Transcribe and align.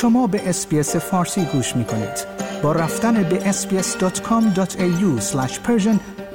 شما 0.00 0.26
به 0.26 0.48
اسپیس 0.48 0.96
فارسی 0.96 1.44
گوش 1.44 1.76
می 1.76 1.84
کنید. 1.84 2.26
با 2.62 2.72
رفتن 2.72 3.22
به 3.22 3.52
sbs.com.au 3.52 5.22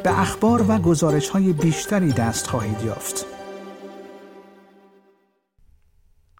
به 0.04 0.20
اخبار 0.20 0.66
و 0.68 0.78
گزارش 0.78 1.30
های 1.30 1.54
بیشتری 1.54 2.12
دست 2.12 2.48
خواهید 2.48 2.82
یافت. 2.86 3.26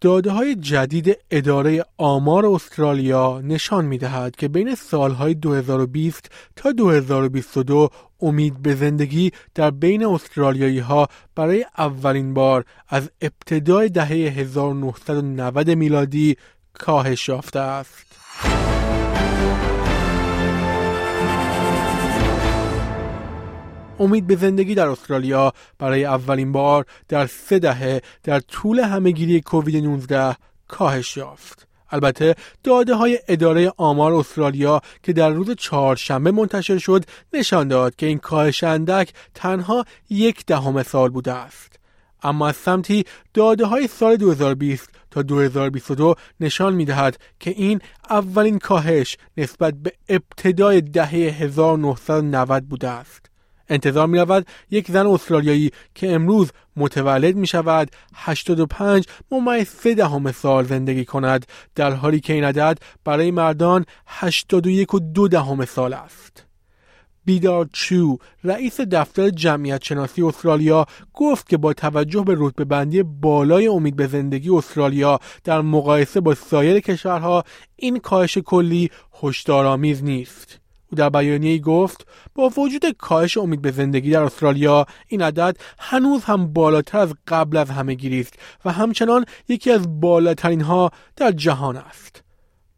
داده 0.02 0.32
های 0.32 0.56
جدید 0.56 1.18
اداره 1.32 1.86
آمار 1.98 2.46
استرالیا 2.46 3.42
نشان 3.42 3.86
می 3.86 3.98
دهد 3.98 4.36
که 4.36 4.48
بین 4.48 4.76
سالهای 4.76 5.34
2020 5.34 6.32
تا 6.56 6.72
2022 6.72 7.90
امید 8.22 8.62
به 8.62 8.76
زندگی 8.76 9.32
در 9.56 9.72
بین 9.72 10.06
استرالیایی 10.06 10.80
ها 10.80 11.08
برای 11.36 11.66
اولین 11.78 12.34
بار 12.34 12.66
از 12.90 13.10
ابتدای 13.22 13.90
دهه 13.90 14.08
1990 14.08 15.70
میلادی 15.70 16.38
کاهش 16.78 17.30
یافته 17.30 17.60
است. 17.60 18.06
امید 24.00 24.28
به 24.28 24.36
زندگی 24.36 24.76
در 24.76 24.88
استرالیا 24.88 25.54
برای 25.80 26.06
اولین 26.06 26.52
بار 26.52 26.86
در 27.10 27.28
سه 27.28 27.60
دهه 27.60 28.02
در 28.24 28.40
طول 28.40 28.80
همهگیری 28.80 29.42
کووید 29.42 29.84
19 29.84 30.36
کاهش 30.68 31.18
یافت. 31.18 31.68
البته 31.90 32.36
داده 32.64 32.96
های 32.96 33.20
اداره 33.28 33.74
آمار 33.78 34.14
استرالیا 34.14 34.82
که 35.04 35.14
در 35.14 35.30
روز 35.30 35.52
چهارشنبه 35.52 36.32
منتشر 36.32 36.78
شد 36.78 37.06
نشان 37.34 37.68
داد 37.68 37.96
که 37.96 38.06
این 38.06 38.18
کاهش 38.18 38.64
اندک 38.64 39.14
تنها 39.34 39.86
یک 40.10 40.46
دهم 40.46 40.84
سال 40.84 41.10
بوده 41.10 41.34
است. 41.34 41.80
اما 42.26 42.48
از 42.48 42.56
سمتی 42.56 43.04
داده 43.34 43.66
های 43.66 43.88
سال 43.88 44.16
2020 44.16 44.90
تا 45.12 45.22
2022 45.22 46.16
نشان 46.40 46.74
می 46.74 46.86
دهد 46.86 47.20
که 47.40 47.52
این 47.52 47.82
اولین 48.10 48.60
کاهش 48.60 49.18
نسبت 49.38 49.74
به 49.74 49.94
ابتدای 50.10 50.82
دهه 50.82 51.14
1990 51.14 52.64
بوده 52.64 52.90
است. 52.90 53.26
انتظار 53.70 54.08
می 54.08 54.20
رود 54.20 54.48
یک 54.72 54.92
زن 54.92 55.08
استرالیایی 55.08 55.72
که 55.96 56.14
امروز 56.14 56.52
متولد 56.76 57.36
می 57.36 57.48
شود 57.48 57.92
85 58.16 59.08
ممیز 59.32 59.68
3 59.68 59.96
دهم 59.96 60.32
سال 60.32 60.64
زندگی 60.64 61.06
کند 61.06 61.46
در 61.76 61.92
حالی 61.92 62.20
که 62.20 62.34
این 62.34 62.44
عدد 62.44 62.78
برای 63.04 63.32
مردان 63.32 63.86
81 64.08 64.94
و 64.94 65.00
دو 65.00 65.28
دهم 65.28 65.66
سال 65.66 65.94
است. 65.94 66.45
بیدار 67.26 67.70
چو 67.74 68.18
رئیس 68.44 68.82
دفتر 68.82 69.30
جمعیت 69.30 69.84
شناسی 69.84 70.22
استرالیا 70.22 70.86
گفت 71.14 71.50
که 71.50 71.58
با 71.58 71.74
توجه 71.74 72.24
به 72.24 72.36
رتبه 72.38 72.66
بندی 72.66 73.04
بالای 73.04 73.68
امید 73.68 73.96
به 73.96 74.08
زندگی 74.08 74.50
استرالیا 74.50 75.20
در 75.44 75.62
مقایسه 75.62 76.20
با 76.20 76.36
سایر 76.36 76.80
کشورها 76.80 77.44
این 77.76 78.00
کاهش 78.00 78.38
کلی 78.38 78.90
هشدارآمیز 79.24 80.04
نیست. 80.04 80.60
او 80.92 80.98
در 80.98 81.10
بیانیه 81.10 81.60
گفت 81.60 82.08
با 82.36 82.50
وجود 82.58 82.92
کاهش 82.98 83.38
امید 83.38 83.62
به 83.62 83.72
زندگی 83.72 84.12
در 84.12 84.24
استرالیا 84.24 84.86
این 85.08 85.22
عدد 85.22 85.58
هنوز 85.80 86.24
هم 86.24 86.54
بالاتر 86.54 86.98
از 86.98 87.14
قبل 87.28 87.58
از 87.58 87.70
همه 87.70 87.98
است 88.20 88.34
و 88.66 88.72
همچنان 88.72 89.26
یکی 89.48 89.72
از 89.72 90.00
بالاترین 90.02 90.62
ها 90.62 90.92
در 91.16 91.32
جهان 91.32 91.78
است. 91.78 92.25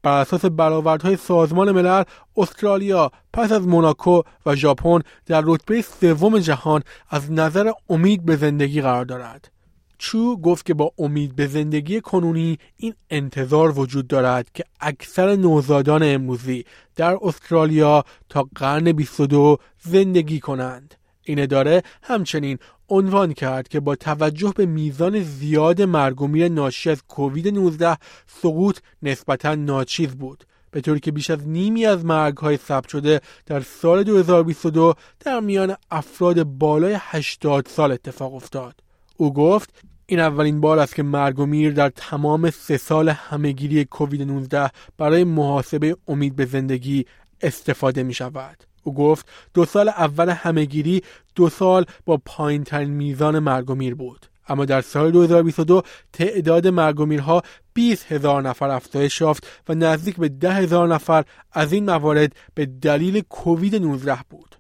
بر 0.08 0.22
اساس 0.22 0.46
برآوردهای 0.46 1.18
سازمان 1.18 1.72
ملل 1.72 2.04
استرالیا 2.38 3.12
پس 3.34 3.52
از 3.52 3.68
موناکو 3.68 4.22
و 4.46 4.56
ژاپن 4.56 5.02
در 5.26 5.44
رتبه 5.46 5.82
سوم 5.82 6.40
جهان 6.40 6.84
از 7.10 7.32
نظر 7.32 7.72
امید 7.90 8.26
به 8.26 8.36
زندگی 8.36 8.82
قرار 8.82 9.06
دارد. 9.06 9.52
چو 9.98 10.38
گفت 10.38 10.66
که 10.66 10.74
با 10.74 10.92
امید 10.98 11.36
به 11.36 11.48
زندگی 11.48 12.02
کنونی 12.02 12.58
این 12.76 12.94
انتظار 13.10 13.80
وجود 13.80 14.08
دارد 14.08 14.52
که 14.54 14.64
اکثر 14.80 15.36
نوزادان 15.36 16.04
امروزی 16.04 16.66
در 16.96 17.18
استرالیا 17.22 18.04
تا 18.30 18.50
قرن 18.56 18.92
22 18.92 19.58
زندگی 19.80 20.40
کنند. 20.40 20.96
این 21.28 21.40
اداره 21.40 21.84
همچنین 22.04 22.58
عنوان 22.90 23.34
کرد 23.34 23.68
که 23.68 23.80
با 23.80 23.96
توجه 23.96 24.54
به 24.56 24.66
میزان 24.66 25.24
زیاد 25.24 25.82
مرگ 25.82 26.22
و 26.22 26.28
میر 26.28 26.48
ناشی 26.48 26.90
از 26.90 27.04
کووید 27.08 27.48
19 27.48 27.98
سقوط 28.28 28.80
نسبتا 29.04 29.56
ناچیز 29.56 30.16
بود 30.16 30.44
به 30.72 30.82
طوری 30.82 31.00
که 31.00 31.12
بیش 31.12 31.30
از 31.30 31.48
نیمی 31.48 31.86
از 31.86 32.06
مرگ 32.06 32.38
های 32.38 32.58
ثبت 32.58 32.90
شده 32.90 33.22
در 33.46 33.60
سال 33.60 34.04
2022 34.04 34.94
در 35.20 35.40
میان 35.40 35.76
افراد 35.92 36.44
بالای 36.44 36.98
80 37.00 37.68
سال 37.68 37.92
اتفاق 37.92 38.34
افتاد 38.34 38.76
او 39.18 39.34
گفت 39.34 39.82
این 40.06 40.20
اولین 40.20 40.62
بار 40.62 40.80
است 40.80 40.96
که 40.96 41.04
مرگ 41.04 41.40
و 41.40 41.46
میر 41.46 41.72
در 41.72 41.90
تمام 41.90 42.50
سه 42.50 42.78
سال 42.78 43.10
همهگیری 43.10 43.86
کووید 43.86 44.22
19 44.22 44.70
برای 44.98 45.24
محاسبه 45.24 45.98
امید 46.08 46.36
به 46.36 46.46
زندگی 46.46 47.06
استفاده 47.42 48.04
می 48.04 48.14
شود. 48.14 48.64
او 48.88 48.94
گفت 48.94 49.26
دو 49.54 49.66
سال 49.66 49.90
اول 49.90 50.30
همهگیری 50.30 51.02
دو 51.36 51.50
سال 51.50 51.86
با 52.06 52.22
پایین 52.26 52.64
ترین 52.64 52.90
میزان 52.90 53.40
مرگ 53.40 53.70
و 53.70 53.76
میر 53.76 53.96
بود. 53.96 54.26
اما 54.50 54.66
در 54.66 54.82
سال 54.82 55.12
2022 55.12 55.82
تعداد 56.14 56.68
مرگ 56.68 57.00
و 57.00 57.06
میرها 57.06 57.42
20 57.74 58.12
هزار 58.12 58.42
نفر 58.42 58.70
افزایش 58.70 59.22
یافت 59.22 59.48
و 59.70 59.76
نزدیک 59.76 60.16
به 60.16 60.30
10 60.30 60.54
هزار 60.54 60.88
نفر 60.88 61.24
از 61.52 61.74
این 61.74 61.86
موارد 61.86 62.36
به 62.54 62.66
دلیل 62.66 63.22
کووید 63.22 63.76
19 63.76 64.18
بود. 64.30 64.56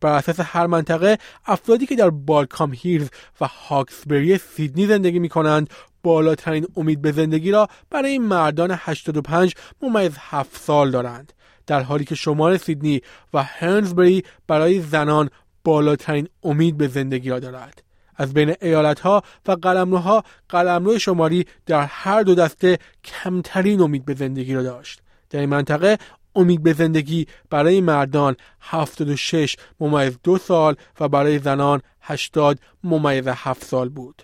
بر 0.00 0.12
اساس 0.12 0.40
هر 0.42 0.66
منطقه 0.66 1.18
افرادی 1.46 1.86
که 1.86 1.96
در 1.96 2.10
بالکام 2.10 2.72
هیرز 2.74 3.08
و 3.40 3.46
هاکسبری 3.46 4.38
سیدنی 4.38 4.86
زندگی 4.86 5.18
می 5.18 5.28
کنند 5.28 5.70
بالاترین 6.02 6.66
امید 6.76 7.02
به 7.02 7.12
زندگی 7.12 7.50
را 7.50 7.68
برای 7.90 8.18
مردان 8.18 8.70
85 8.74 9.54
ممیز 9.82 10.12
7 10.18 10.56
سال 10.56 10.90
دارند 10.90 11.32
در 11.66 11.82
حالی 11.82 12.04
که 12.04 12.14
شمال 12.14 12.56
سیدنی 12.56 13.02
و 13.34 13.42
هرنزبری 13.42 14.24
برای 14.46 14.80
زنان 14.80 15.30
بالاترین 15.64 16.28
امید 16.42 16.76
به 16.76 16.88
زندگی 16.88 17.30
را 17.30 17.38
دارد 17.38 17.82
از 18.16 18.34
بین 18.34 18.54
ایالت 18.62 19.00
ها 19.00 19.22
و 19.46 19.52
قلمروها 19.52 20.24
قلمرو 20.48 20.98
شماری 20.98 21.46
در 21.66 21.82
هر 21.82 22.22
دو 22.22 22.34
دسته 22.34 22.78
کمترین 23.04 23.80
امید 23.80 24.04
به 24.04 24.14
زندگی 24.14 24.54
را 24.54 24.62
داشت 24.62 25.00
در 25.30 25.40
این 25.40 25.48
منطقه 25.48 25.98
امید 26.34 26.62
به 26.62 26.72
زندگی 26.72 27.26
برای 27.50 27.80
مردان 27.80 28.36
76 28.60 29.56
ممیز 29.80 30.18
دو 30.22 30.38
سال 30.38 30.76
و 31.00 31.08
برای 31.08 31.38
زنان 31.38 31.82
80 32.00 32.58
ممیز 32.84 33.28
7 33.28 33.64
سال 33.64 33.88
بود. 33.88 34.22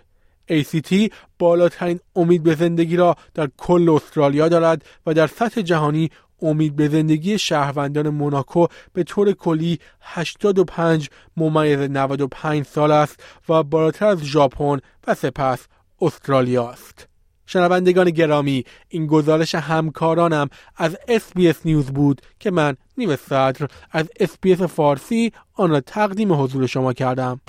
ACT 0.50 1.10
بالاترین 1.38 2.00
امید 2.16 2.42
به 2.42 2.54
زندگی 2.54 2.96
را 2.96 3.16
در 3.34 3.48
کل 3.56 3.88
استرالیا 3.88 4.48
دارد 4.48 4.84
و 5.06 5.14
در 5.14 5.26
سطح 5.26 5.62
جهانی 5.62 6.10
امید 6.42 6.76
به 6.76 6.88
زندگی 6.88 7.38
شهروندان 7.38 8.08
موناکو 8.08 8.66
به 8.92 9.04
طور 9.04 9.32
کلی 9.32 9.78
85 10.00 11.10
ممیز 11.36 11.78
95 11.78 12.66
سال 12.66 12.90
است 12.90 13.22
و 13.48 13.62
بالاتر 13.62 14.06
از 14.06 14.22
ژاپن 14.22 14.78
و 15.06 15.14
سپس 15.14 15.66
استرالیا 16.00 16.68
است. 16.68 17.08
شنوندگان 17.46 18.10
گرامی 18.10 18.64
این 18.88 19.06
گزارش 19.06 19.54
همکارانم 19.54 20.48
از 20.76 20.96
SBS 21.08 21.56
نیوز 21.64 21.86
بود 21.86 22.22
که 22.40 22.50
من 22.50 22.76
نیو 22.98 23.16
صدر 23.16 23.68
از 23.92 24.06
SBS 24.20 24.62
فارسی 24.62 25.32
آن 25.54 25.70
را 25.70 25.80
تقدیم 25.80 26.42
حضور 26.42 26.66
شما 26.66 26.92
کردم. 26.92 27.40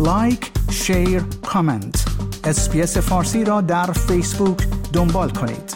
like، 0.00 0.50
share، 0.70 1.22
comment 1.46 2.04
SBS 2.44 2.98
فارسی 2.98 3.44
را 3.44 3.60
در 3.60 3.92
فیسبوک 3.92 4.58
دنبال 4.92 5.30
کنید. 5.30 5.75